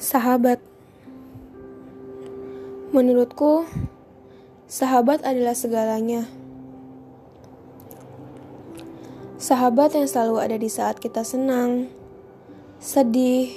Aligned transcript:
Sahabat 0.00 0.70
Menurutku, 2.90 3.70
sahabat 4.66 5.22
adalah 5.22 5.54
segalanya. 5.54 6.26
Sahabat 9.38 9.94
yang 9.94 10.10
selalu 10.10 10.42
ada 10.42 10.58
di 10.58 10.66
saat 10.66 10.98
kita 10.98 11.22
senang, 11.22 11.86
sedih, 12.82 13.54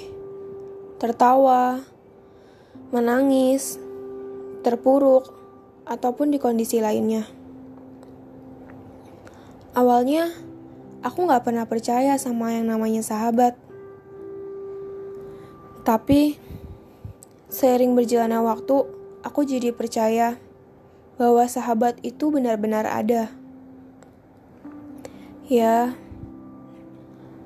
tertawa, 1.02 1.82
menangis, 2.94 3.74
terpuruk, 4.62 5.34
ataupun 5.82 6.30
di 6.30 6.38
kondisi 6.38 6.78
lainnya. 6.78 7.26
Awalnya, 9.74 10.30
aku 11.02 11.26
gak 11.26 11.42
pernah 11.42 11.66
percaya 11.66 12.14
sama 12.22 12.54
yang 12.54 12.70
namanya 12.70 13.02
sahabat. 13.02 13.63
Tapi, 15.84 16.40
seiring 17.52 17.92
berjalannya 17.92 18.40
waktu, 18.40 18.88
aku 19.20 19.44
jadi 19.44 19.68
percaya 19.76 20.40
bahwa 21.20 21.44
sahabat 21.44 22.00
itu 22.00 22.32
benar-benar 22.32 22.88
ada. 22.88 23.28
Ya, 25.44 25.92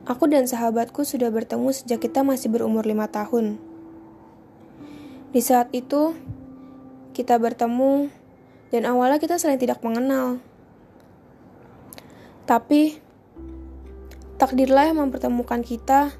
aku 0.07 0.31
dan 0.31 0.47
sahabatku 0.47 1.03
sudah 1.03 1.35
bertemu 1.35 1.75
sejak 1.75 1.99
kita 1.99 2.23
masih 2.23 2.47
berumur 2.47 2.87
lima 2.87 3.11
tahun. 3.11 3.59
Di 5.35 5.43
saat 5.43 5.75
itu, 5.75 6.15
kita 7.19 7.43
bertemu, 7.43 8.07
dan 8.71 8.87
awalnya 8.87 9.19
kita 9.19 9.35
saling 9.35 9.59
tidak 9.59 9.83
mengenal. 9.83 10.39
Tapi, 12.47 13.03
takdirlah 14.39 14.95
yang 14.95 15.03
mempertemukan 15.03 15.67
kita 15.67 16.15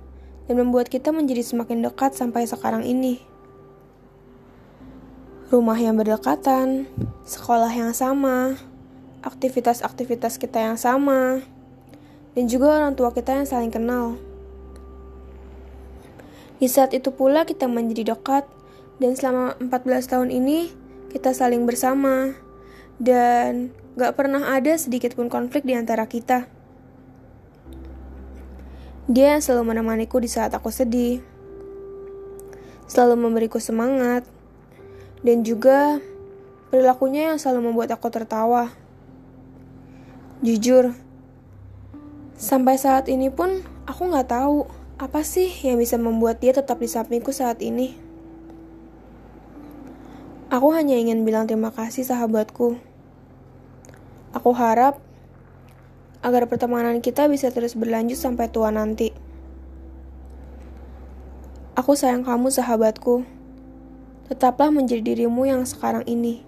dan 0.49 0.55
membuat 0.57 0.89
kita 0.89 1.13
menjadi 1.13 1.45
semakin 1.45 1.85
dekat 1.85 2.17
sampai 2.17 2.49
sekarang 2.49 2.83
ini. 2.83 3.21
Rumah 5.53 5.77
yang 5.77 6.01
berdekatan, 6.01 6.89
sekolah 7.29 7.69
yang 7.73 7.93
sama, 7.93 8.57
aktivitas-aktivitas 9.23 10.41
kita 10.41 10.61
yang 10.61 10.81
sama, 10.81 11.45
dan 12.33 12.45
juga 12.49 12.81
orang 12.81 12.97
tua 12.97 13.13
kita 13.13 13.37
yang 13.37 13.49
saling 13.49 13.73
kenal. 13.73 14.17
Di 16.59 16.67
saat 16.67 16.91
itu 16.97 17.13
pula 17.13 17.47
kita 17.47 17.69
menjadi 17.69 18.17
dekat, 18.17 18.49
dan 18.99 19.15
selama 19.15 19.55
14 19.61 20.11
tahun 20.11 20.29
ini 20.33 20.73
kita 21.13 21.31
saling 21.37 21.65
bersama, 21.65 22.35
dan 22.99 23.71
Gak 23.99 24.15
pernah 24.15 24.55
ada 24.55 24.79
sedikit 24.79 25.19
pun 25.19 25.27
konflik 25.27 25.67
di 25.67 25.75
antara 25.75 26.07
kita. 26.07 26.47
Dia 29.09 29.33
yang 29.33 29.41
selalu 29.41 29.73
menemaniku 29.73 30.21
di 30.21 30.29
saat 30.29 30.53
aku 30.53 30.69
sedih, 30.69 31.25
selalu 32.85 33.17
memberiku 33.25 33.57
semangat, 33.57 34.29
dan 35.25 35.41
juga 35.41 35.97
perilakunya 36.69 37.33
yang 37.33 37.41
selalu 37.41 37.73
membuat 37.73 37.97
aku 37.97 38.13
tertawa. 38.13 38.69
Jujur, 40.45 40.93
sampai 42.37 42.77
saat 42.77 43.09
ini 43.09 43.33
pun 43.33 43.65
aku 43.89 44.13
gak 44.13 44.29
tahu 44.29 44.69
apa 45.01 45.25
sih 45.25 45.49
yang 45.65 45.81
bisa 45.81 45.97
membuat 45.97 46.45
dia 46.45 46.53
tetap 46.53 46.77
di 46.77 46.93
sampingku 46.93 47.33
saat 47.33 47.65
ini. 47.65 47.97
Aku 50.53 50.69
hanya 50.77 51.01
ingin 51.01 51.25
bilang 51.25 51.49
terima 51.49 51.73
kasih 51.73 52.05
sahabatku. 52.05 52.77
Aku 54.37 54.53
harap 54.53 55.01
agar 56.25 56.49
pertemanan 56.51 56.99
kita 57.05 57.29
bisa 57.31 57.53
terus 57.53 57.77
berlanjut 57.77 58.19
sampai 58.19 58.51
tua 58.51 58.73
nanti. 58.73 59.13
Aku 61.79 61.95
sayang 61.95 62.27
kamu, 62.27 62.51
sahabatku. 62.51 63.23
Tetaplah 64.27 64.75
menjadi 64.75 65.15
dirimu 65.15 65.47
yang 65.47 65.63
sekarang 65.63 66.03
ini. 66.11 66.48